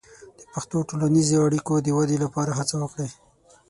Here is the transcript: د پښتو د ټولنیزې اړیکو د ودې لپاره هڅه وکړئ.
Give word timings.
د 0.39 0.41
پښتو 0.53 0.77
د 0.81 0.87
ټولنیزې 0.89 1.35
اړیکو 1.45 1.73
د 1.81 1.87
ودې 1.97 2.17
لپاره 2.23 2.51
هڅه 2.59 2.75
وکړئ. 2.81 3.09